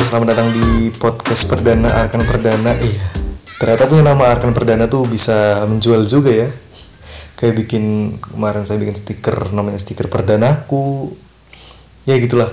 [0.00, 2.72] Ya selamat datang di podcast perdana Arkan Perdana.
[2.72, 3.04] Iya
[3.60, 6.48] Ternyata punya nama Arkan Perdana tuh bisa menjual juga ya.
[7.36, 11.12] Kayak bikin Kemarin saya bikin stiker Namanya stiker perdanaku.
[12.08, 12.48] Ya gitulah.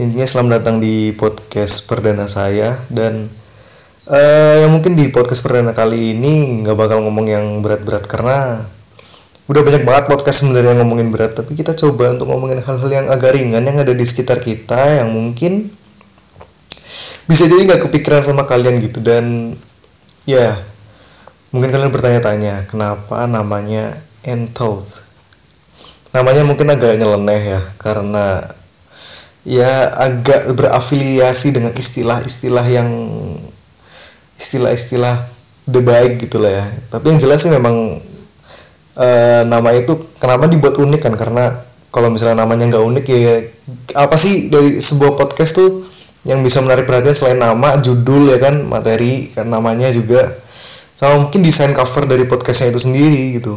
[0.00, 2.80] Intinya selamat datang di podcast perdana saya.
[2.88, 3.28] Dan
[4.08, 8.64] uh, Ya mungkin di podcast perdana kali ini nggak bakal ngomong yang berat-berat Karena
[9.44, 11.36] udah banyak banget podcast sebenarnya ngomongin berat.
[11.36, 15.12] Tapi kita coba untuk ngomongin hal-hal yang agak ringan yang ada di sekitar kita yang
[15.12, 15.76] mungkin
[17.28, 19.54] bisa jadi nggak kepikiran sama kalian gitu dan
[20.24, 20.56] ya
[21.52, 24.84] mungkin kalian bertanya-tanya kenapa namanya Entold
[26.16, 28.42] namanya mungkin agak nyeleneh ya karena
[29.48, 32.88] ya agak berafiliasi dengan istilah-istilah yang
[34.36, 35.16] istilah-istilah
[35.68, 36.64] the baik gitu lah ya.
[36.92, 38.00] Tapi yang jelas sih memang
[38.96, 41.14] uh, nama itu kenapa dibuat unik kan?
[41.16, 43.34] Karena kalau misalnya namanya nggak unik ya
[43.96, 45.87] apa sih dari sebuah podcast tuh
[46.26, 50.26] yang bisa menarik perhatian selain nama judul ya kan materi kan namanya juga.
[50.98, 53.54] Sama mungkin desain cover dari podcastnya itu sendiri gitu.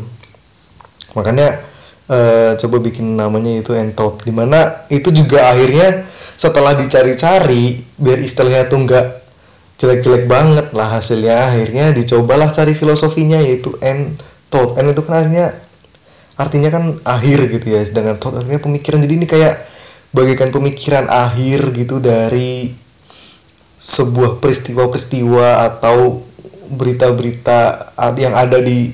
[1.17, 1.57] Makanya
[2.05, 4.21] uh, coba bikin namanya itu entot.
[4.21, 6.05] Di mana itu juga akhirnya
[6.37, 9.05] setelah dicari-cari biar istilahnya tuh nggak
[9.81, 11.49] jelek-jelek banget lah hasilnya.
[11.49, 14.77] Akhirnya dicobalah cari filosofinya yaitu entot.
[14.77, 15.49] And itu kan artinya
[16.37, 19.01] artinya kan akhir gitu ya sedangkan thought artinya pemikiran.
[19.01, 19.65] Jadi ini kayak
[20.11, 22.71] bagikan pemikiran akhir gitu dari
[23.81, 26.21] sebuah peristiwa-peristiwa atau
[26.71, 28.93] berita-berita yang ada di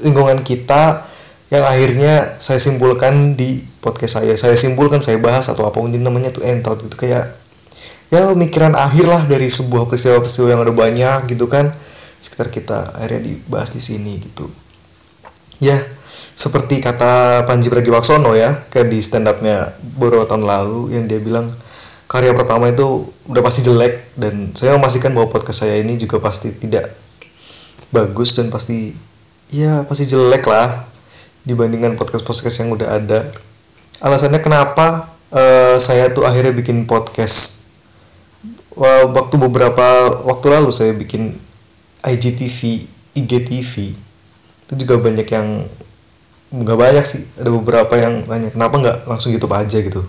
[0.00, 1.04] lingkungan kita
[1.46, 4.34] yang akhirnya saya simpulkan di podcast saya.
[4.34, 7.30] Saya simpulkan saya bahas atau apa mungkin namanya tuh entot itu kayak
[8.10, 11.70] ya pemikiran akhir lah dari sebuah peristiwa-peristiwa yang ada banyak gitu kan.
[12.18, 14.50] Sekitar kita akhirnya dibahas di sini gitu.
[15.62, 15.78] Ya
[16.36, 21.48] seperti kata Panji Pragiwaksono ya kayak di stand upnya beberapa tahun lalu yang dia bilang
[22.06, 26.52] karya pertama itu udah pasti jelek dan saya memastikan bahwa podcast saya ini juga pasti
[26.52, 26.92] tidak
[27.88, 28.92] bagus dan pasti
[29.48, 30.84] ya pasti jelek lah
[31.46, 33.22] dibandingkan podcast-podcast yang udah ada.
[34.02, 37.64] Alasannya kenapa uh, saya tuh akhirnya bikin podcast
[38.76, 41.32] waktu beberapa waktu lalu saya bikin
[42.04, 42.84] IGTV
[43.16, 43.72] IGTV
[44.66, 45.64] itu juga banyak yang
[46.62, 47.22] nggak banyak sih.
[47.36, 49.78] Ada beberapa yang tanya kenapa nggak langsung YouTube aja?
[49.80, 50.02] gitu.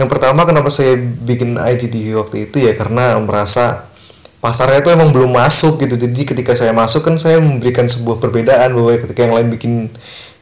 [0.00, 3.86] Yang pertama kenapa saya bikin IGTV waktu itu ya karena merasa
[4.42, 5.94] pasarnya itu emang belum masuk gitu.
[6.00, 9.72] Jadi ketika saya masuk kan saya memberikan sebuah perbedaan bahwa ketika yang lain bikin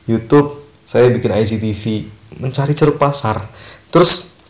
[0.06, 2.08] YouTube saya bikin IGTV
[2.40, 3.42] mencari ceruk pasar.
[3.90, 4.40] Terus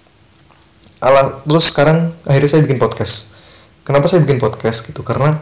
[1.00, 3.41] ala terus sekarang akhirnya saya bikin podcast.
[3.82, 5.00] Kenapa saya bikin podcast gitu?
[5.00, 5.34] Karena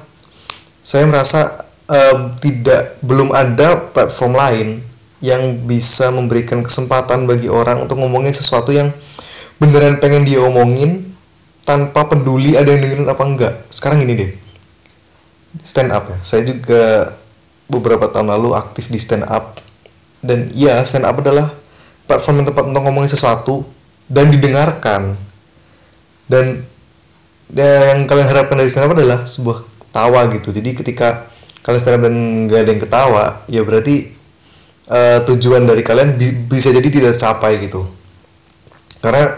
[0.80, 4.68] saya merasa uh, tidak belum ada platform lain
[5.18, 8.94] yang bisa memberikan kesempatan bagi orang untuk ngomongin sesuatu yang
[9.58, 11.10] beneran pengen dia omongin
[11.66, 13.54] tanpa peduli ada yang dengerin apa enggak.
[13.68, 14.30] Sekarang ini deh.
[15.60, 16.18] Stand up ya.
[16.22, 17.12] Saya juga
[17.68, 19.58] beberapa tahun lalu aktif di stand up.
[20.22, 21.50] Dan ya stand up adalah
[22.08, 23.66] platform yang tepat untuk ngomongin sesuatu
[24.08, 25.18] dan didengarkan.
[26.30, 26.62] Dan
[27.52, 29.58] ya, yang kalian harapkan dari stand up adalah sebuah
[29.92, 30.54] tawa gitu.
[30.54, 31.26] Jadi ketika
[31.66, 32.16] kalian stand up dan
[32.48, 34.17] gak ada yang ketawa ya berarti
[34.88, 37.86] uh, tujuan dari kalian bi bisa jadi tidak tercapai gitu.
[38.98, 39.30] Karena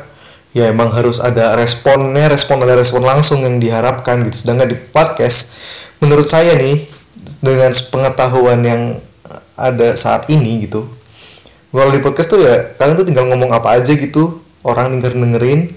[0.50, 4.46] ya emang harus ada responnya respon ada respon langsung yang diharapkan gitu.
[4.46, 5.54] Sedangkan di podcast
[6.00, 6.80] menurut saya nih
[7.44, 8.82] dengan pengetahuan yang
[9.60, 10.88] ada saat ini gitu
[11.70, 15.70] kalau di podcast tuh ya kalian tuh tinggal ngomong apa aja gitu orang denger dengerin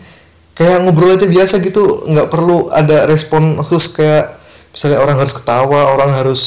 [0.57, 4.33] kayak ngobrol aja biasa gitu nggak perlu ada respon khusus kayak
[4.73, 6.41] misalnya orang harus ketawa orang harus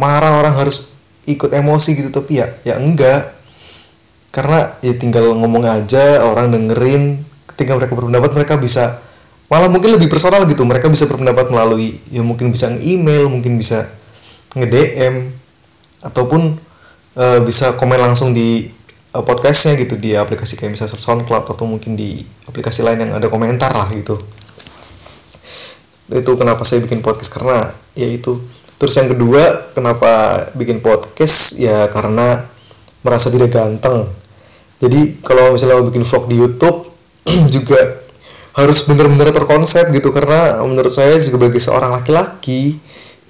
[0.00, 0.93] marah orang harus
[1.24, 3.32] ikut emosi gitu tapi ya ya enggak.
[4.34, 7.22] Karena ya tinggal ngomong aja orang dengerin.
[7.54, 8.98] Ketika mereka berpendapat mereka bisa
[9.46, 10.66] malah mungkin lebih personal gitu.
[10.66, 13.86] Mereka bisa berpendapat melalui ya mungkin bisa nge-email mungkin bisa
[14.58, 15.30] nge-DM
[16.04, 16.58] ataupun
[17.16, 18.68] uh, bisa komen langsung di
[19.14, 22.20] uh, podcastnya gitu di aplikasi kayak misalnya SoundCloud atau mungkin di
[22.50, 24.18] aplikasi lain yang ada komentar lah gitu.
[26.10, 28.42] Itu kenapa saya bikin podcast karena ya itu
[28.84, 31.56] terus yang kedua kenapa bikin podcast?
[31.56, 32.44] Ya karena
[33.00, 34.12] merasa tidak ganteng.
[34.76, 36.92] Jadi kalau misalnya mau bikin vlog di YouTube
[37.56, 37.80] juga
[38.60, 40.12] harus benar-benar terkonsep gitu.
[40.12, 42.76] Karena menurut saya juga bagi seorang laki-laki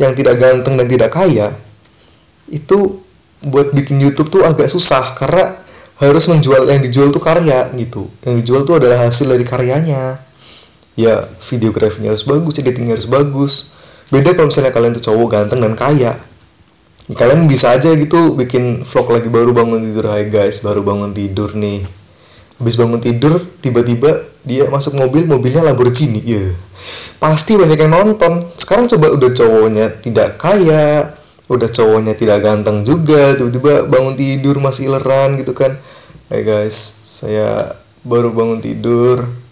[0.03, 1.55] yang tidak ganteng dan tidak kaya
[2.51, 2.99] itu
[3.47, 5.15] buat bikin YouTube tuh agak susah.
[5.15, 5.55] Karena
[6.03, 8.11] harus menjual yang dijual tuh karya gitu.
[8.27, 10.19] Yang dijual tuh adalah hasil dari karyanya.
[10.99, 13.79] Ya videografinya harus bagus editingnya harus bagus
[14.13, 16.13] beda kalau misalnya kalian tuh cowok ganteng dan kaya.
[17.05, 21.13] Ya, kalian bisa aja gitu bikin vlog lagi baru bangun tidur hai guys baru bangun
[21.13, 21.85] tidur nih.
[22.61, 26.25] Habis bangun tidur tiba-tiba dia masuk mobil mobilnya Lamborghini.
[26.25, 26.45] Ya
[27.21, 28.49] pasti banyak yang nonton.
[28.57, 31.13] Sekarang coba udah cowoknya tidak kaya
[31.45, 35.77] udah cowoknya tidak ganteng juga tiba-tiba bangun tidur masih leran gitu kan.
[36.33, 39.44] Hey guys saya baru bangun tidur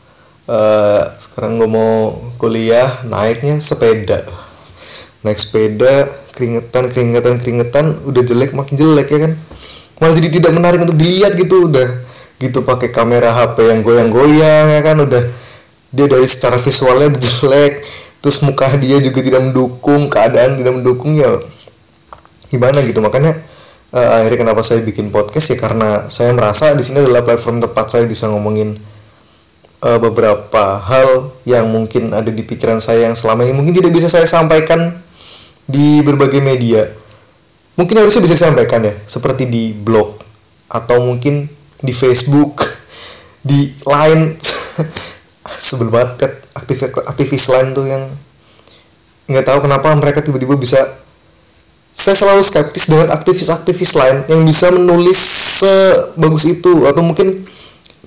[0.52, 4.20] uh, sekarang gue mau kuliah naiknya sepeda.
[5.24, 9.32] Naik sepeda keringetan keringetan keringetan udah jelek makin jelek ya kan?
[10.02, 11.88] Malah jadi tidak menarik untuk dilihat gitu udah.
[12.42, 14.96] Gitu pakai kamera HP yang goyang-goyang ya kan?
[15.00, 15.22] Udah.
[15.92, 17.84] Dia dari secara visualnya jelek
[18.22, 21.38] terus muka dia juga tidak mendukung keadaan tidak mendukung ya.
[22.52, 23.00] Gimana gitu?
[23.00, 23.32] Makanya
[23.94, 25.54] uh, akhirnya kenapa saya bikin podcast?
[25.54, 28.76] Ya karena saya merasa di sini adalah platform tepat saya bisa ngomongin
[29.82, 34.08] uh, beberapa hal yang mungkin ada di pikiran saya yang selama ini mungkin tidak bisa
[34.08, 35.02] saya sampaikan
[35.66, 36.86] di berbagai media.
[37.74, 40.20] Mungkin harusnya bisa disampaikan ya seperti di blog
[40.70, 41.50] atau mungkin
[41.82, 42.62] di Facebook
[43.48, 44.38] di line.
[45.42, 48.02] Sebel banget aktivis aktivis lain tuh yang
[49.28, 50.78] nggak tahu kenapa mereka tiba-tiba bisa.
[51.92, 55.20] Saya selalu skeptis dengan aktivis-aktivis lain yang bisa menulis
[55.60, 57.44] sebagus itu atau mungkin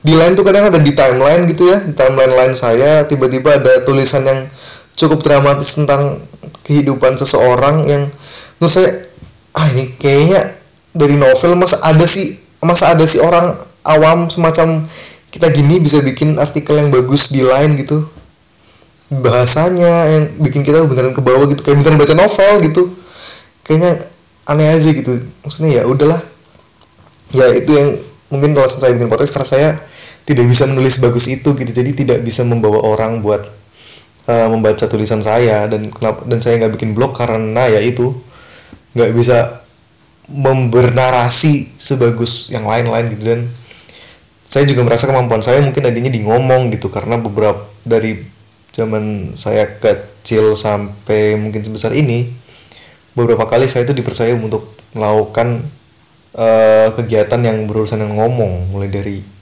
[0.05, 3.81] di lain tuh kadang ada di timeline gitu ya di timeline lain saya tiba-tiba ada
[3.81, 4.45] tulisan yang
[4.93, 6.21] cukup dramatis tentang
[6.61, 8.05] kehidupan seseorang yang
[8.61, 8.89] menurut saya
[9.57, 10.53] ah ini kayaknya
[10.93, 14.85] dari novel masa ada sih masa ada sih orang awam semacam
[15.35, 18.07] kita gini bisa bikin artikel yang bagus di line gitu.
[19.11, 22.83] Bahasanya yang bikin kita beneran ke bawah gitu kayak beneran baca novel gitu.
[23.67, 23.91] Kayaknya
[24.47, 25.27] aneh aja gitu.
[25.43, 26.23] Maksudnya ya udahlah.
[27.35, 27.99] Ya itu yang
[28.31, 29.69] mungkin kalau saya bikin podcast karena saya
[30.25, 31.71] tidak bisa menulis bagus itu gitu.
[31.71, 33.45] Jadi tidak bisa membawa orang buat
[34.25, 35.69] uh, membaca tulisan saya.
[35.69, 38.11] Dan kenapa dan saya nggak bikin blog karena ya itu
[38.97, 39.61] nggak bisa
[40.25, 43.23] membernarasi sebagus yang lain-lain gitu.
[43.37, 43.39] Dan
[44.45, 46.89] saya juga merasa kemampuan saya mungkin adanya di ngomong gitu.
[46.89, 48.17] Karena beberapa dari
[48.73, 52.27] zaman saya kecil sampai mungkin sebesar ini
[53.13, 55.63] beberapa kali saya itu dipercaya untuk melakukan
[56.33, 58.73] uh, kegiatan yang berurusan dengan ngomong.
[58.73, 59.34] Mulai dari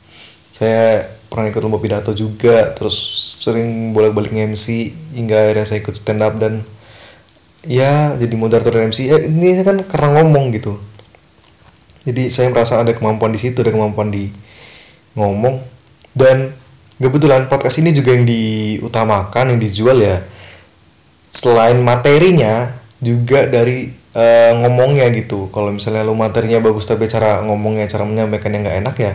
[0.63, 2.95] saya pernah ikut lomba pidato juga terus
[3.43, 6.63] sering bolak-balik MC hingga akhirnya saya ikut stand up dan
[7.67, 10.79] ya jadi moderator MC ya ini kan karena ngomong gitu.
[12.07, 14.31] Jadi saya merasa ada kemampuan di situ ada kemampuan di
[15.19, 15.59] ngomong.
[16.15, 16.51] Dan
[16.99, 20.15] kebetulan podcast ini juga yang diutamakan yang dijual ya
[21.27, 22.69] selain materinya
[23.03, 25.51] juga dari uh, ngomongnya gitu.
[25.51, 29.13] Kalau misalnya lu materinya bagus tapi cara ngomongnya cara menyampaikan yang nggak enak ya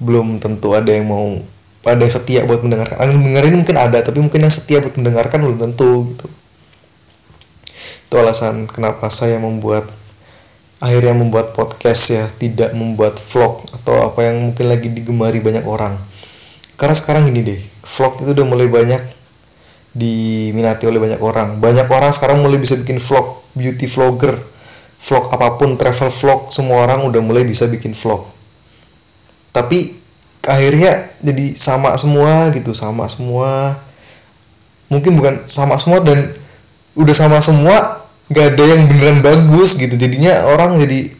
[0.00, 1.38] belum tentu ada yang mau
[1.84, 2.96] ada yang setia buat mendengarkan.
[3.00, 6.26] Yang dengerin mungkin ada tapi mungkin yang setia buat mendengarkan belum tentu gitu.
[8.08, 9.88] Itu alasan kenapa saya membuat
[10.80, 15.96] akhirnya membuat podcast ya tidak membuat vlog atau apa yang mungkin lagi digemari banyak orang.
[16.80, 19.00] Karena sekarang gini deh vlog itu udah mulai banyak
[19.92, 21.60] diminati oleh banyak orang.
[21.60, 24.36] Banyak orang sekarang mulai bisa bikin vlog beauty vlogger
[25.00, 28.28] vlog apa pun travel vlog semua orang udah mulai bisa bikin vlog
[29.50, 29.98] tapi
[30.46, 33.76] akhirnya jadi sama semua gitu sama semua.
[34.90, 36.34] Mungkin bukan sama semua dan
[36.98, 39.94] udah sama semua nggak ada yang beneran bagus gitu.
[39.94, 41.10] Jadinya orang jadi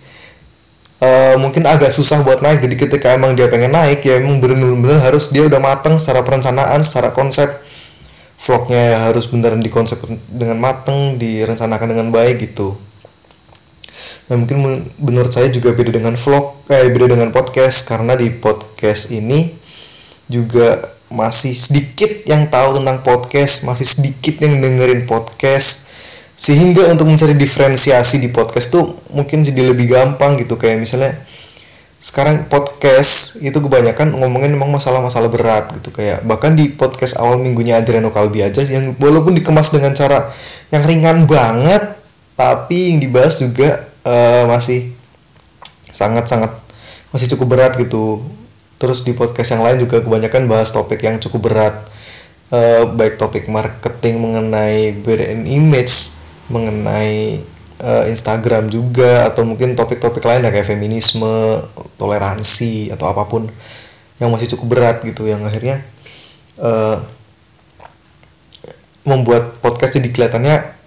[1.03, 2.63] uh, mungkin agak susah buat naik.
[2.67, 6.83] Jadi ketika emang dia pengen naik ya emang bener-bener harus dia udah mateng secara perencanaan
[6.83, 7.51] secara konsep.
[8.41, 10.01] Vlognya harus beneran dikonsep
[10.33, 12.73] dengan mateng direncanakan dengan baik gitu
[14.31, 14.63] nah mungkin
[15.03, 17.91] menurut saya juga beda dengan vlog eh beda dengan podcast.
[17.91, 19.51] Karena di podcast ini
[20.31, 20.79] juga
[21.11, 25.91] masih sedikit yang tahu tentang podcast masih sedikit yang dengerin podcast.
[26.39, 30.55] Sehingga untuk mencari diferensiasi di podcast tuh mungkin jadi lebih gampang gitu.
[30.55, 31.13] Kayak misalnya
[32.01, 35.91] sekarang podcast itu kebanyakan ngomongin memang masalah-masalah berat gitu.
[35.91, 40.31] Kayak bahkan di podcast awal minggunya Adriano Kalbi aja yang walaupun dikemas dengan cara
[40.71, 41.99] yang ringan banget
[42.39, 44.93] tapi yang dibahas juga uh, masih
[45.91, 46.53] sangat-sangat
[47.11, 48.23] masih cukup berat gitu.
[48.81, 51.77] Terus di podcast yang lain juga kebanyakan bahas topik yang cukup berat.
[52.51, 56.19] Uh, baik topik marketing mengenai brand image
[56.51, 57.39] mengenai
[57.79, 61.63] uh, Instagram juga atau mungkin topik-topik lain kayak feminisme,
[61.95, 63.47] toleransi atau apa pun
[64.19, 65.81] yang masih cukup berat gitu yang akhirnya
[66.61, 67.01] uh,
[69.09, 70.80] membuat podcast jadi kelihatannya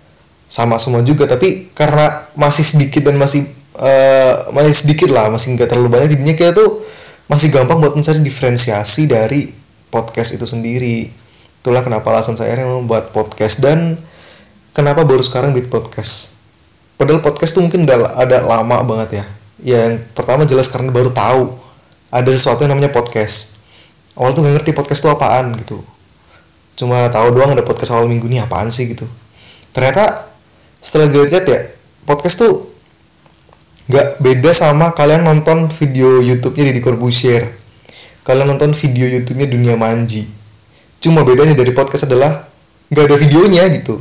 [0.53, 3.41] sama semua juga tapi karena masih sedikit dan masih
[3.81, 6.85] uh, masih sedikit lah masih nggak terlalu banyak jadinya kita tuh
[7.25, 9.49] masih gampang buat mencari diferensiasi dari
[9.89, 11.09] podcast itu sendiri.
[11.63, 13.95] Itulah kenapa alasan saya yang membuat podcast dan
[14.75, 16.43] kenapa baru sekarang bikin podcast.
[16.99, 19.25] Padahal podcast tuh mungkin udah ada lama banget ya.
[19.63, 21.55] Yang pertama jelas karena baru tahu
[22.11, 23.63] ada sesuatu yang namanya podcast.
[24.13, 25.79] Awal tuh gak ngerti podcast tuh apaan gitu.
[26.77, 29.07] Cuma tahu doang ada podcast awal minggu nih apaan sih gitu.
[29.71, 30.32] Ternyata
[30.83, 31.59] setelah gue lihat ya
[32.03, 32.67] podcast tuh
[33.87, 37.63] nggak beda sama kalian nonton video YouTube-nya di Corbusier
[38.23, 40.23] kalian nonton video YouTube-nya Dunia Manji.
[41.03, 42.47] Cuma bedanya dari podcast adalah
[42.87, 43.99] nggak ada videonya gitu.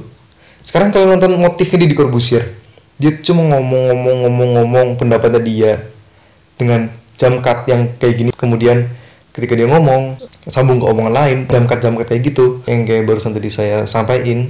[0.62, 2.46] Sekarang kalian nonton motifnya di Corbusier
[3.02, 5.72] dia cuma ngomong-ngomong-ngomong-ngomong pendapatnya dia.
[6.54, 6.86] Dengan
[7.18, 8.30] jam cut yang kayak gini.
[8.30, 8.86] Kemudian
[9.34, 12.62] ketika dia ngomong sambung ke omongan lain jam cut jam cut kayak gitu.
[12.70, 14.46] Yang kayak barusan tadi saya sampaikan.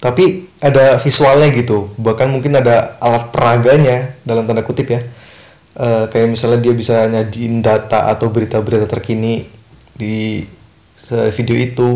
[0.00, 1.92] Tapi ada visualnya gitu.
[2.00, 5.00] Bahkan mungkin ada alat peraganya dalam tanda kutip ya.
[5.76, 9.44] E, kayak misalnya dia bisa nyajiin data atau berita-berita terkini
[9.92, 10.44] di
[11.36, 11.90] video itu.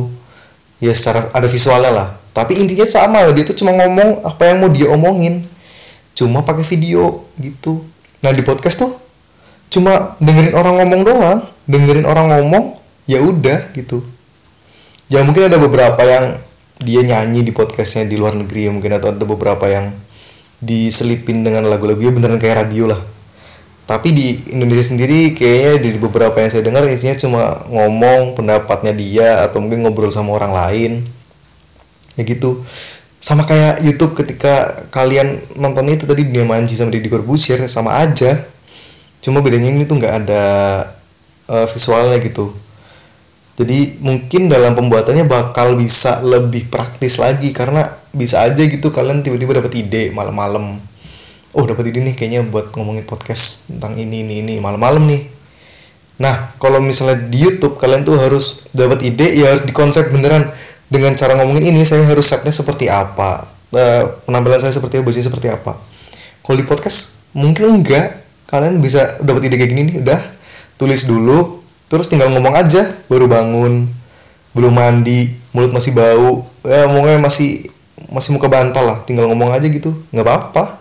[0.80, 2.08] Ya secara ada visualnya lah.
[2.32, 5.44] Tapi intinya sama dia tuh cuma ngomong apa yang mau dia omongin.
[6.16, 7.84] Cuma pakai video gitu.
[8.20, 8.92] Nah di podcast tuh
[9.72, 11.38] cuma dengerin orang ngomong doang.
[11.68, 12.76] Dengerin orang ngomong
[13.08, 14.04] ya udah gitu.
[15.10, 16.38] Ya mungkin ada beberapa yang
[16.80, 19.92] dia nyanyi di podcastnya di luar negeri ya mungkin atau ada beberapa yang
[20.60, 23.00] diselipin dengan lagu-lagu ya beneran kayak radio lah.
[23.84, 29.28] Tapi di Indonesia sendiri kayaknya di beberapa yang saya dengar isinya cuma ngomong pendapatnya dia
[29.44, 30.92] atau mungkin ngobrol sama orang lain.
[32.16, 32.62] Ya gitu.
[33.20, 38.40] Sama kayak YouTube ketika kalian nonton itu tadi Dunia Manji sama Deddy Corbuzier sama aja.
[39.20, 40.44] Cuma bedanya ini tuh nggak ada
[41.50, 42.54] uh, visualnya gitu
[43.58, 49.60] jadi mungkin dalam pembuatannya bakal bisa lebih praktis lagi karena bisa aja gitu kalian tiba-tiba
[49.60, 50.80] dapat ide malam-malam.
[51.52, 55.22] Oh dapat ide nih kayaknya buat ngomongin podcast tentang ini ini ini malam-malam nih.
[56.24, 60.46] Nah kalau misalnya di YouTube kalian tuh harus dapat ide ya harus dikonsep beneran.
[60.90, 63.46] Dengan cara ngomongin ini saya harus setnya seperti apa?
[63.70, 65.78] Uh, penampilan saya seperti apa bajunya seperti apa?
[66.42, 68.24] Kalau di podcast mungkin enggak.
[68.50, 70.20] Kalian bisa dapat ide kayak gini nih udah.
[70.80, 71.59] Tulis dulu
[71.90, 73.90] terus tinggal ngomong aja baru bangun
[74.54, 76.46] belum mandi mulut masih bau.
[76.62, 77.66] Ya ngomongnya masih
[78.10, 80.78] masih muka bantal lah tinggal ngomong aja gitu nggak apa-apa.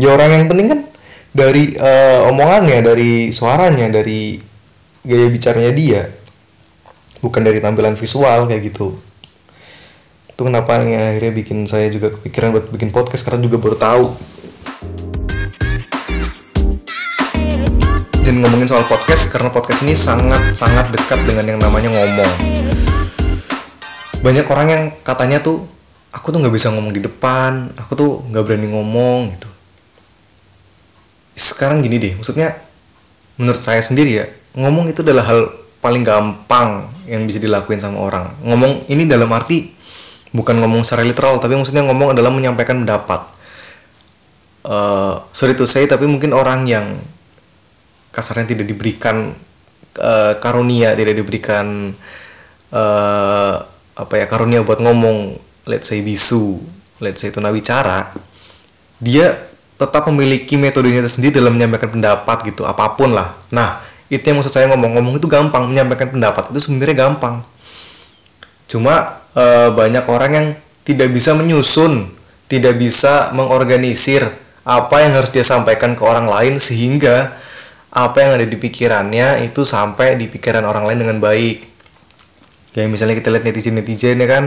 [0.00, 0.80] Ya orang yang penting kan
[1.30, 4.40] dari uh, omongannya dari suaranya dari
[5.04, 6.02] gaya bicaranya dia.
[7.20, 8.96] Bukan dari tampilan visual kayak gitu.
[10.32, 14.04] Itu kenapa yang akhirnya bikin saya juga kepikiran buat bikin podcast karena juga baru tahu
[18.20, 22.32] dan ngomongin soal podcast karena podcast ini sangat sangat dekat dengan yang namanya ngomong.
[24.20, 25.64] Banyak orang yang katanya tuh
[26.12, 29.48] aku tuh nggak bisa ngomong di depan aku tuh nggak berani ngomong gitu.
[31.32, 32.52] Sekarang gini deh maksudnya
[33.40, 34.26] menurut saya sendiri ya
[34.60, 35.40] ngomong itu adalah hal
[35.80, 38.28] paling gampang yang bisa dilakuin sama orang.
[38.44, 39.72] Ngomong ini dalam arti
[40.36, 43.24] bukan ngomong secara literal tapi maksudnya ngomong adalah menyampaikan pendapat.
[44.60, 46.84] Uh, sorry to say tapi mungkin orang yang
[48.10, 49.34] kasarnya tidak diberikan
[49.98, 51.94] uh, karunia tidak diberikan
[52.74, 53.54] uh,
[53.96, 55.48] apa ya karunia buat ngomong.
[55.68, 56.58] Let's say bisu
[57.00, 58.10] let's say tunawicara
[59.00, 59.32] dia
[59.80, 63.32] tetap memiliki metodenya sendiri dalam menyampaikan pendapat gitu apa pun lah.
[63.48, 63.80] Nah
[64.12, 67.40] itu yang maksud saya ngomong-ngomong itu gampang menyampaikan pendapat itu sebenarnya gampang.
[68.68, 70.46] Cuma e, banyak orang yang
[70.84, 72.12] tidak bisa menyusun,
[72.52, 74.20] tidak bisa mengorganisir
[74.68, 77.32] apa yang harus dia sampaikan ke orang lain sehingga
[77.90, 81.66] apa yang ada di pikirannya itu sampai di pikiran orang lain dengan baik.
[82.70, 84.44] Kayak misalnya kita lihat netizen-netizen ya kan,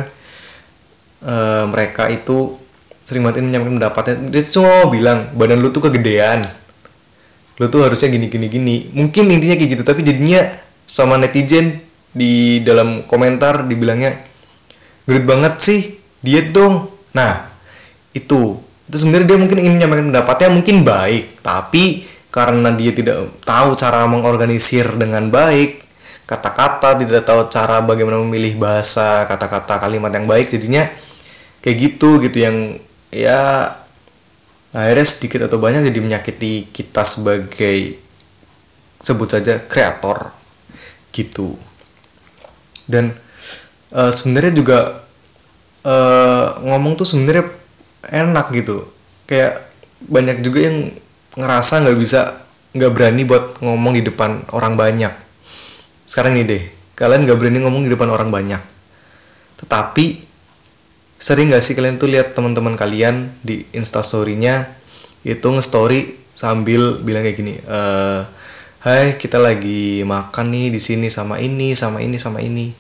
[1.20, 1.36] e,
[1.68, 2.56] mereka itu
[3.04, 4.16] sering banget menyampaikan pendapatnya.
[4.32, 6.40] Dia cuma bilang badan lu tuh kegedean,
[7.60, 8.76] lu tuh harusnya gini gini gini.
[8.96, 10.40] Mungkin intinya kayak gitu, tapi jadinya
[10.88, 11.84] sama netizen
[12.14, 14.14] di dalam komentar dibilangnya
[15.10, 15.80] gede banget sih
[16.22, 17.50] diet dong nah
[18.14, 23.78] itu itu sebenarnya dia mungkin ingin menyampaikan pendapatnya mungkin baik tapi karena dia tidak tahu
[23.78, 25.86] cara mengorganisir dengan baik
[26.26, 30.82] kata-kata tidak tahu cara bagaimana memilih bahasa kata-kata kalimat yang baik jadinya
[31.62, 32.82] kayak gitu gitu yang
[33.14, 33.70] ya
[34.74, 38.02] akhirnya sedikit atau banyak jadi menyakiti kita sebagai
[38.98, 40.34] sebut saja kreator
[41.14, 41.54] gitu.
[42.90, 43.14] Dan
[43.94, 44.80] uh, sebenarnya juga
[45.86, 47.52] uh, ngomong tuh sebenarnya
[48.10, 48.88] enak gitu.
[49.30, 49.62] Kayak
[50.10, 50.78] banyak juga yang
[51.34, 55.14] ngerasa nggak bisa nggak berani buat ngomong di depan orang banyak.
[56.06, 56.64] Sekarang ini deh
[56.94, 58.62] kalian nggak berani ngomong di depan orang banyak.
[59.62, 60.06] Tetapi
[61.18, 64.68] sering nggak sih kalian tuh lihat teman-teman kalian di instastorynya
[65.24, 68.22] itu nge-story sambil bilang kayak gini eh
[68.84, 72.74] hai kita lagi makan nih di sini sama ini sama ini sama ini.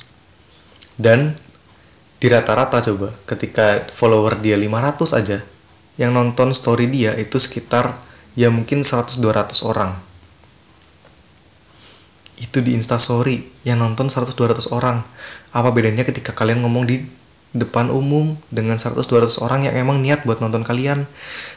[0.93, 1.33] Dan
[2.21, 5.37] di rata-rata coba ketika follower dia 500 aja
[5.97, 7.93] yang nonton story dia itu sekitar
[8.33, 9.93] ya mungkin 100-200 orang.
[12.37, 15.01] Itu di instastory yang nonton 100-200 orang.
[15.53, 17.05] Apa bedanya ketika kalian ngomong di
[17.53, 21.05] depan umum dengan 100-200 orang yang emang niat buat nonton kalian?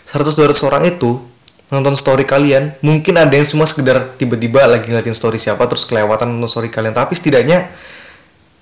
[0.08, 1.18] 100-200 orang itu
[1.66, 6.36] nonton story kalian mungkin ada yang cuma sekedar tiba-tiba lagi ngeliatin story siapa terus kelewatan
[6.36, 6.92] nonton story kalian.
[6.92, 7.66] Tapi setidaknya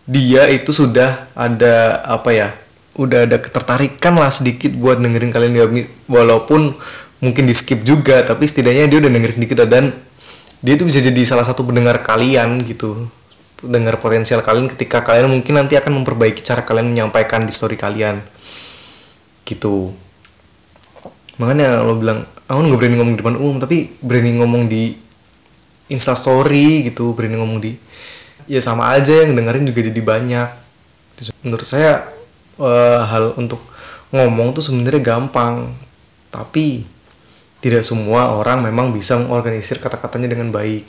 [0.04, 2.48] dia itu sudah ada apa ya
[2.94, 5.52] udah ada ketertarikan lah sedikit buat dengerin kalian
[6.06, 6.78] walaupun
[7.24, 9.96] mungkin di skip juga tapi setidaknya dia udah dengerin sedikit dan
[10.60, 13.08] dia itu bisa jadi salah satu pendengar kalian gitu.
[13.64, 18.20] Dengar potensial kalian ketika kalian mungkin nanti akan memperbaiki cara kalian menyampaikan di story kalian.
[19.44, 19.92] Gitu.
[21.40, 24.92] Makanya lo bilang aku nggak berani ngomong di depan umum tapi berani ngomong di
[25.92, 27.76] instastory gitu berani ngomong di
[28.48, 30.48] ya sama aja yang dengerin juga jadi banyak.
[31.44, 32.08] Menurut saya
[32.56, 33.60] uh, hal untuk
[34.16, 35.72] ngomong tuh sebenarnya gampang.
[36.32, 36.93] Tapi
[37.64, 40.84] tidak semua orang memang bisa mengorganisir kata-katanya dengan baik.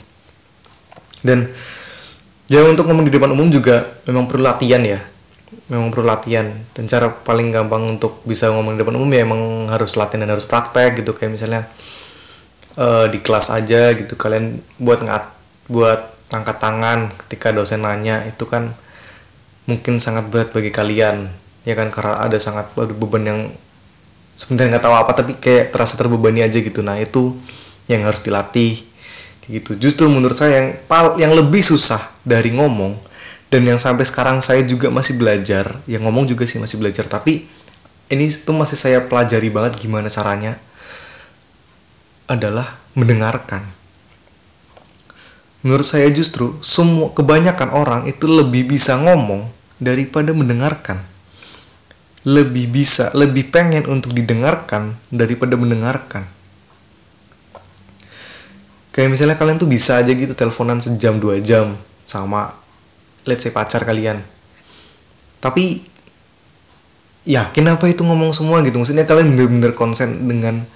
[1.24, 1.48] Dan
[2.52, 5.00] ya untuk ngomong di depan umum juga memang perlu latihan ya.
[5.72, 6.44] Memang perlu latihan.
[6.76, 10.36] Dan cara paling gampang untuk bisa ngomong di depan umum ya emang harus latihan dan
[10.36, 11.16] harus praktek gitu.
[11.16, 11.64] Kayak misalnya
[12.76, 15.32] uh, di kelas aja gitu kalian buat ngat
[15.72, 18.76] buat angkat tangan ketika dosen nanya itu kan
[19.64, 21.24] mungkin sangat berat bagi kalian.
[21.64, 23.40] Ya kan karena ada sangat beban yang
[24.36, 26.84] sebenarnya nggak tahu apa tapi kayak terasa terbebani aja gitu.
[26.84, 27.34] Nah itu
[27.88, 28.76] yang harus dilatih.
[29.46, 29.78] Gitu.
[29.80, 30.68] Justru menurut saya yang
[31.16, 32.98] yang lebih susah dari ngomong
[33.48, 37.46] dan yang sampai sekarang saya juga masih belajar yang ngomong juga sih masih belajar tapi
[38.10, 40.58] ini tuh masih saya pelajari banget gimana caranya
[42.26, 42.66] adalah
[42.98, 43.62] mendengarkan.
[45.62, 49.46] Menurut saya justru semua kebanyakan orang itu lebih bisa ngomong
[49.82, 51.02] daripada mendengarkan
[52.26, 56.26] lebih bisa lebih pengen untuk didengarkan daripada mendengarkan.
[58.90, 62.50] Kayak misalnya kalian tuh bisa aja gitu teleponan sejam dua jam sama
[63.30, 64.18] let's say pacar kalian.
[65.38, 65.78] Tapi
[67.30, 68.82] yakin apa itu ngomong semua gitu?
[68.82, 70.66] Maksudnya kalian bener-bener konsen dengan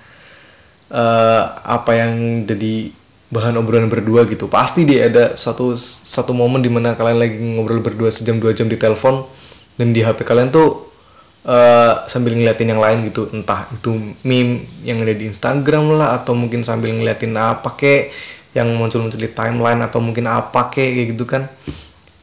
[0.95, 2.95] uh, apa yang jadi
[3.35, 4.47] bahan obrolan berdua gitu.
[4.47, 8.71] Pasti dia ada satu satu momen di mana kalian lagi ngobrol berdua sejam dua jam
[8.71, 9.27] di telepon
[9.81, 10.90] dan di HP kalian tuh
[11.47, 16.37] uh, sambil ngeliatin yang lain gitu entah itu meme yang ada di Instagram lah atau
[16.37, 18.13] mungkin sambil ngeliatin apa kek
[18.53, 21.47] yang muncul-muncul di timeline atau mungkin apa kek kayak gitu kan.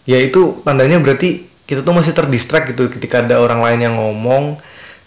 [0.03, 4.55] Ya itu tandanya berarti kita tuh masih terdistract gitu ketika ada orang lain yang ngomong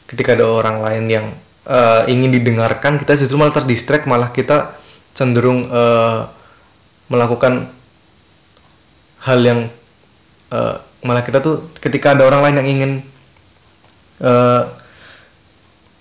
[0.04, 1.26] ketika ada orang lain yang
[1.64, 4.76] uh, ingin didengarkan kita justru malah terdistract malah kita
[5.16, 6.28] cenderung uh,
[7.08, 7.64] melakukan
[9.24, 9.72] hal yang
[10.52, 12.92] uh, malah kita tuh ketika ada orang lain yang ingin
[14.20, 14.62] uh,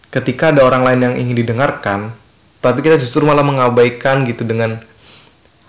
[0.10, 2.14] ketika ada orang lain yang ingin didengarkan
[2.60, 4.76] tapi kita justru malah mengabaikan gitu dengan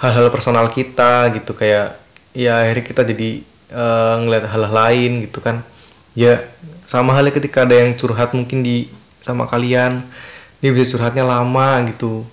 [0.03, 1.95] hal-hal personal kita gitu kayak
[2.35, 3.31] ya akhirnya kita jadi
[3.71, 5.63] uh, ngeliat hal-hal lain gitu kan.
[6.19, 6.43] Ya
[6.91, 8.91] sama halnya ketika ada yang curhat mungkin di
[9.23, 10.03] sama kalian
[10.59, 12.27] dia bisa curhatnya lama gitu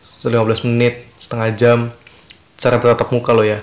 [0.00, 1.78] 15 menit setengah jam
[2.56, 3.60] cara bertatap muka lo ya.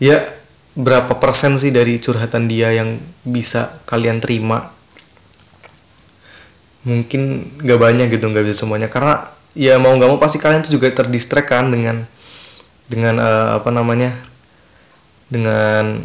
[0.00, 0.37] Ya
[0.78, 4.70] berapa persen sih dari curhatan dia yang bisa kalian terima?
[6.86, 7.22] Mungkin
[7.66, 8.86] gak banyak gitu nggak bisa semuanya.
[8.86, 9.26] Karena
[9.58, 12.06] ya mau nggak mau pasti kalian tuh juga terdistract kan dengan
[12.86, 14.14] dengan uh, apa namanya
[15.28, 15.98] dengan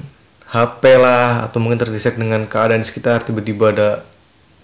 [0.50, 3.90] HP lah atau mungkin terdistract dengan keadaan di sekitar tiba-tiba ada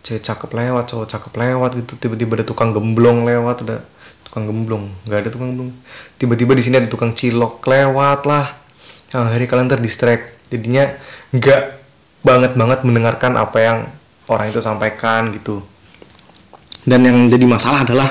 [0.03, 3.77] cewek cakep lewat cowok cakep lewat gitu tiba-tiba ada tukang gemblong lewat ada
[4.25, 5.71] tukang gemblong nggak ada tukang gemblong.
[6.17, 8.58] Tiba-tiba di sini ada tukang cilok lewat lah
[9.13, 10.49] hari kalian terdistract.
[10.49, 10.89] Jadinya
[11.33, 11.63] nggak
[12.25, 13.77] banget banget mendengarkan apa yang
[14.29, 15.61] orang itu sampaikan gitu.
[16.85, 18.09] Dan yang jadi masalah adalah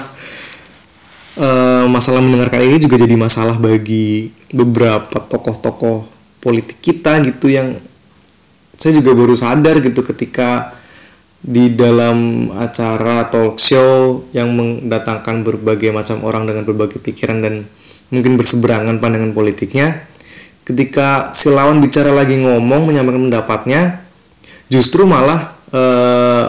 [1.40, 6.06] uh, masalah mendengarkan ini juga jadi masalah bagi beberapa tokoh-tokoh
[6.38, 7.74] politik kita gitu yang
[8.78, 10.78] saya juga baru sadar gitu ketika
[11.38, 17.54] di dalam acara talk show yang mendatangkan berbagai macam orang dengan berbagai pikiran dan
[18.10, 20.02] mungkin berseberangan pandangan politiknya
[20.68, 23.80] ketika si lawan bicara lagi ngomong menyampaikan pendapatnya
[24.68, 26.44] justru malah uh,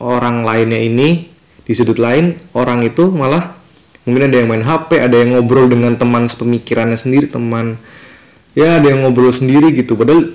[0.00, 1.28] orang lainnya ini
[1.64, 3.52] di sudut lain orang itu malah
[4.08, 7.76] mungkin ada yang main HP ada yang ngobrol dengan teman sepemikirannya sendiri teman
[8.56, 9.98] ya ada yang ngobrol sendiri gitu.
[9.98, 10.30] Padahal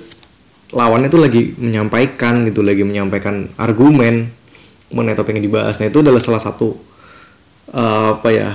[0.70, 4.30] lawannya tuh lagi menyampaikan gitu lagi menyampaikan argumen
[4.94, 5.82] mengenai topik yang dibahas.
[5.82, 6.76] Nah itu adalah salah satu
[7.74, 8.50] uh, apa ya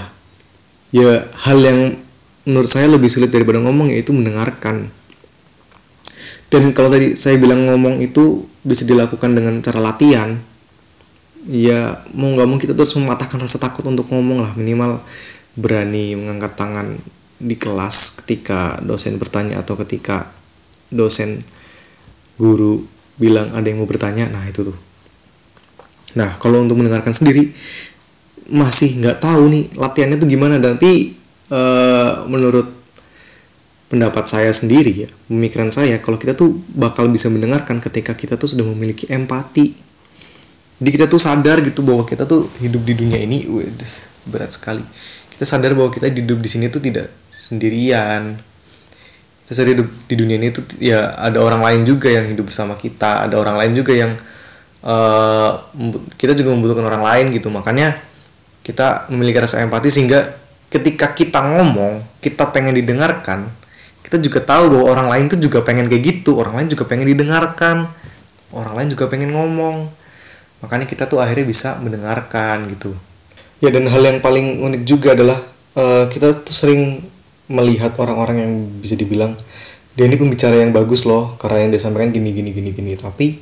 [0.95, 1.79] ya hal yang
[2.45, 4.89] menurut saya lebih sulit daripada ngomong yaitu mendengarkan.
[6.49, 10.37] Dan kalau tadi saya bilang ngomong itu bisa dilakukan dengan cara latihan
[11.45, 14.51] ya mau nggak mau kita terus mematahkan rasa takut untuk ngomong lah.
[14.53, 15.01] Minimal
[15.57, 16.97] berani mengangkat tangan
[17.35, 20.29] di kelas ketika dosen bertanya atau ketika
[20.93, 21.43] dosen
[22.39, 22.85] guru
[23.19, 24.77] bilang ada yang mau bertanya nah itu tuh.
[26.15, 27.51] Nah kalau untuk mendengarkan sendiri
[28.53, 30.61] masih nggak tahu nih latihannya tuh gimana.
[30.61, 32.85] Tapi uh, menurut
[33.85, 38.49] pendapat saya sendiri ya pemikiran saya kalau kita tuh bakal bisa mendengarkan ketika kita tuh
[38.49, 39.85] sudah memiliki empati.
[40.75, 43.63] Jadi kita tuh sadar gitu bahwa kita tuh hidup di dunia ini wih,
[44.27, 44.83] berat sekali.
[45.31, 48.35] Kita sadar bahwa kita hidup di sini tuh tidak sendirian.
[49.45, 52.75] Kita sadar hidup di dunia ini tuh ya ada orang lain juga yang hidup bersama
[52.75, 54.11] kita ada orang lain juga yang
[54.83, 55.63] uh,
[56.19, 57.47] kita juga membutuhkan orang lain gitu.
[57.47, 57.95] Makanya
[58.59, 60.27] kita memiliki rasa empati sehingga
[60.69, 63.49] ketika kita ngomong kita pengen didengarkan
[64.05, 67.09] kita juga tahu bahwa orang lain tuh juga pengen kayak gitu orang lain juga pengen
[67.09, 67.89] didengarkan
[68.55, 69.91] orang lain juga pengen ngomong.
[70.63, 72.95] Makanya kita tuh akhirnya bisa mendengarkan gitu.
[73.59, 75.37] Ya dan hal yang paling unik juga adalah
[75.77, 77.03] uh, kita tuh sering
[77.51, 79.37] melihat orang-orang yang bisa dibilang
[79.95, 82.93] dia ini pembicara yang bagus loh karena yang dia sampaikan gini gini gini gini.
[82.97, 83.37] Tapi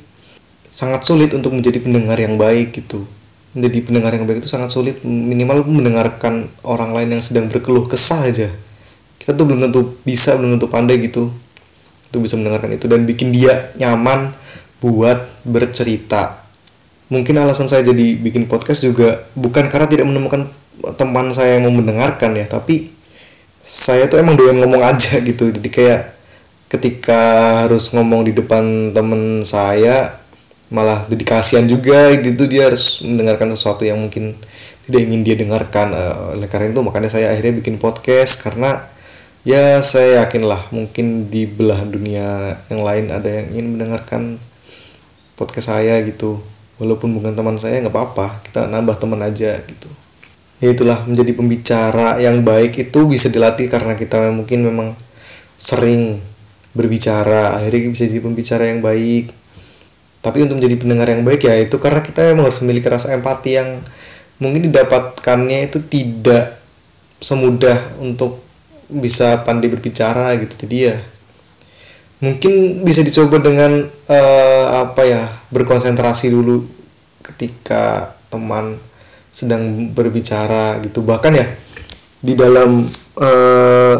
[0.74, 3.06] sangat sulit untuk menjadi pendengar yang baik gitu
[3.54, 8.26] menjadi pendengar yang baik itu sangat sulit minimal mendengarkan orang lain yang sedang berkeluh kesah
[8.26, 8.50] aja.
[9.22, 11.30] Kita tuh belum tentu bisa belum tentu pandai gitu
[12.10, 14.34] untuk bisa mendengarkan itu dan bikin dia nyaman
[14.82, 16.44] buat bercerita.
[17.08, 20.50] Mungkin alasan saya jadi bikin podcast juga bukan karena tidak menemukan
[20.98, 22.90] teman saya yang mau mendengarkan ya tapi
[23.64, 25.48] saya tuh emang doyan ngomong aja gitu.
[25.54, 26.14] Jadi kayak
[26.68, 27.22] ketika
[27.64, 30.23] harus ngomong di depan temen saya
[30.72, 32.48] malah jadi kasihan juga gitu.
[32.48, 34.36] Dia harus mendengarkan sesuatu yang mungkin
[34.88, 35.92] tidak ingin dia dengarkan.
[35.92, 38.46] Uh, oleh karena itu makanya saya akhirnya bikin podcast.
[38.46, 38.80] Karena
[39.44, 44.22] ya saya yakin lah mungkin di belahan dunia yang lain ada yang ingin mendengarkan
[45.36, 46.40] podcast saya gitu.
[46.80, 48.40] Walaupun bukan teman saya nggak apa-apa.
[48.48, 49.90] Kita nambah teman aja gitu.
[50.62, 54.88] Ya itulah menjadi pembicara yang baik itu bisa dilatih karena kita mungkin memang
[55.60, 56.18] sering
[56.72, 57.58] berbicara.
[57.58, 59.43] Akhirnya bisa jadi pembicara yang baik
[60.24, 63.60] tapi untuk menjadi pendengar yang baik ya itu karena kita memang harus memiliki rasa empati
[63.60, 63.84] yang
[64.40, 66.56] mungkin didapatkannya itu tidak
[67.20, 68.40] semudah untuk
[68.88, 70.64] bisa pandai berbicara gitu.
[70.64, 70.96] Jadi ya
[72.24, 76.64] mungkin bisa dicoba dengan uh, apa ya berkonsentrasi dulu
[77.20, 78.80] ketika teman
[79.28, 81.04] sedang berbicara gitu.
[81.04, 81.46] Bahkan ya
[82.24, 82.80] di dalam
[83.20, 83.96] uh,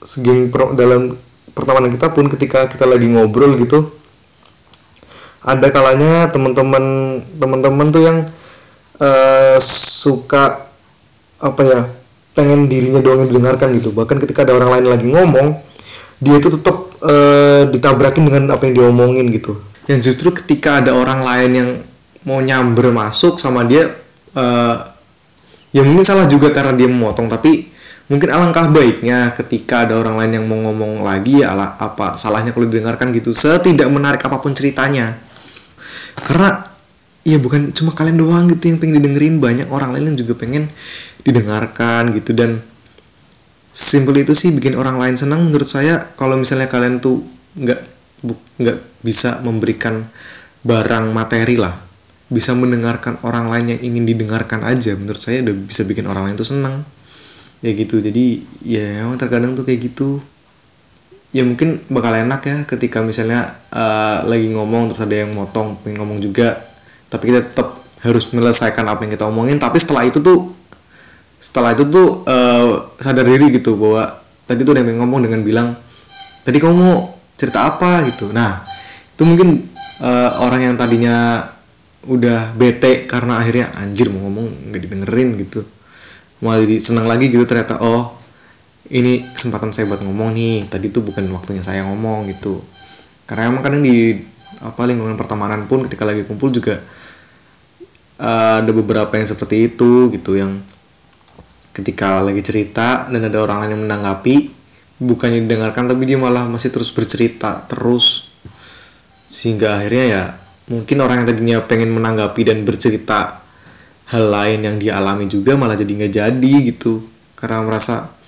[0.00, 1.12] segi pro, dalam
[1.52, 3.99] pertemanan kita pun ketika kita lagi ngobrol gitu
[5.40, 6.84] ada kalanya teman-teman
[7.40, 8.18] teman-teman tuh yang
[9.00, 10.68] uh, suka
[11.40, 11.80] apa ya
[12.36, 13.96] pengen dirinya doang yang didengarkan gitu.
[13.96, 15.48] Bahkan ketika ada orang lain lagi ngomong
[16.20, 19.56] dia itu tetap uh, ditabrakin dengan apa yang diomongin gitu.
[19.88, 21.70] Yang justru ketika ada orang lain yang
[22.28, 23.88] mau nyamber masuk sama dia
[24.36, 24.76] uh,
[25.72, 27.72] ya mungkin salah juga karena dia memotong tapi
[28.12, 32.52] mungkin alangkah baiknya ketika ada orang lain yang mau ngomong lagi ya ala, apa salahnya
[32.52, 33.32] kalau didengarkan gitu.
[33.32, 35.16] Setidak menarik apa pun ceritanya
[36.20, 36.70] karena
[37.24, 39.42] ya bukan cuma kalian doang gitu yang pengen didengerin.
[39.42, 40.68] Banyak orang lain yang juga pengen
[41.24, 42.32] didengarkan gitu.
[42.36, 42.60] Dan
[43.70, 47.22] simpel itu sih bikin orang lain senang menurut saya kalau misalnya kalian tuh
[47.58, 47.80] nggak
[48.60, 50.04] nggak bisa memberikan
[50.64, 51.72] barang materi lah.
[52.30, 54.94] Bisa mendengarkan orang lain yang ingin didengarkan aja.
[54.94, 56.86] Menurut saya udah bisa bikin orang lain tuh senang
[57.60, 58.00] ya gitu.
[58.00, 60.22] Jadi ya emang terkadang tuh kayak gitu
[61.30, 66.02] ya mungkin bakal enak ya ketika misalnya uh, lagi ngomong terus ada yang motong pengen
[66.02, 66.58] ngomong juga.
[67.10, 69.58] Tapi kita tetap harus menyelesaikan apa yang kita omongin.
[69.58, 70.50] Tapi setelah itu tuh
[71.40, 75.68] setelah itu tuh uh, sadar diri gitu bahwa tadi tuh ada yang ngomong dengan bilang
[76.44, 78.04] tadi kamu mau cerita apa?
[78.10, 78.30] gitu.
[78.34, 78.66] Nah
[79.14, 79.64] itu mungkin
[80.02, 81.46] uh, orang yang tadinya
[82.00, 85.62] udah bete karena akhirnya anjir mau ngomong nggak didengerin gitu.
[86.40, 88.19] Malah jadi senang lagi gitu ternyata oh
[88.88, 92.64] ini kesempatan saya buat ngomong nih tadi tuh bukan waktunya saya ngomong gitu.
[93.28, 94.16] Karena emang kadang di
[94.64, 96.80] apa lingkungan pertemanan pun ketika lagi kumpul juga
[98.18, 100.58] uh, ada beberapa yang seperti itu gitu yang
[101.70, 104.50] ketika lagi cerita dan ada orang lain yang menanggapi
[105.00, 108.28] bukannya didengarkan tapi dia malah masih terus bercerita terus.
[109.30, 110.22] Sehingga akhirnya ya
[110.68, 113.40] mungkin orang yang tadinya pengen menanggapi dan bercerita
[114.10, 117.00] hal lain yang dia alami juga malah jadi nggak jadi gitu.
[117.38, 118.19] Karena merasa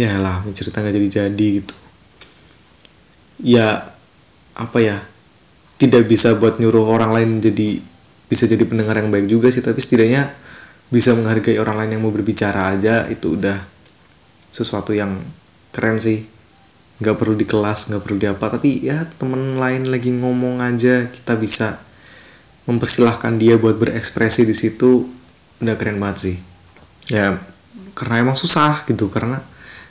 [0.00, 1.76] ya lah mencerita nggak jadi jadi gitu.
[3.44, 3.92] Ya
[4.56, 4.96] apa ya
[5.76, 7.80] tidak bisa buat nyuruh orang lain jadi
[8.32, 10.32] bisa jadi pendengar yang baik juga sih tapi setidaknya
[10.88, 13.60] bisa menghargai orang lain yang mau berbicara aja itu udah
[14.48, 15.20] sesuatu yang
[15.76, 16.24] keren sih.
[17.00, 21.08] Nggak perlu di kelas nggak perlu di apa tapi ya temen lain lagi ngomong aja
[21.12, 21.76] kita bisa
[22.64, 25.04] mempersilahkan dia buat berekspresi di situ
[25.60, 26.36] udah keren banget sih.
[27.12, 27.36] Ya
[27.96, 29.40] karena emang susah gitu karena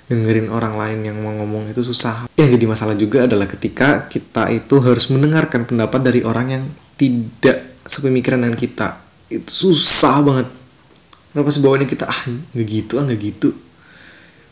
[0.10, 2.26] dengerin orang lain yang mau ngomong itu susah.
[2.34, 6.64] Yang jadi masalah juga adalah ketika kita itu harus mendengarkan pendapat dari orang yang
[6.98, 8.98] tidak sepemikiran dengan kita.
[9.30, 10.50] Itu susah banget.
[11.30, 13.54] Kenapa sih bawaannya kita ah nggak gitu ah nggak gitu.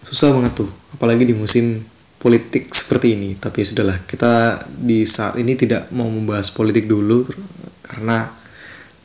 [0.05, 1.81] Susah banget tuh apalagi di musim
[2.21, 3.33] politik seperti ini.
[3.33, 7.25] Tapi sudahlah kita di saat ini tidak mau membahas politik dulu
[7.81, 8.29] karena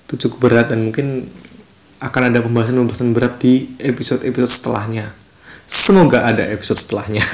[0.05, 1.25] itu cukup berat dan mungkin
[2.05, 5.22] akan ada pembahasan-pembahasan berat di episode-episode setelahnya
[5.73, 7.25] semoga ada episode setelahnya.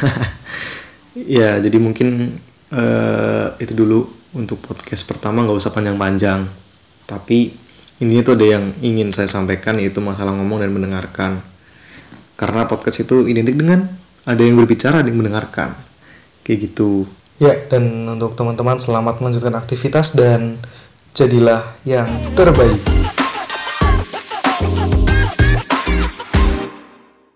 [1.18, 2.30] Ya jadi mungkin
[2.70, 4.06] uh, itu dulu
[4.38, 6.46] untuk podcast pertama nggak usah panjang-panjang.
[7.10, 7.50] Tapi
[7.98, 11.42] ini tuh ada yang ingin saya sampaikan yaitu masalah ngomong dan mendengarkan.
[12.38, 13.82] Karena podcast itu identik dengan
[14.30, 15.74] ada yang berbicara yang mendengarkan.
[16.46, 17.10] Kayak gitu.
[17.42, 20.54] Ya dan untuk teman-teman selamat melanjutkan aktivitas dan
[21.18, 22.06] jadilah yang
[22.38, 22.78] terbaik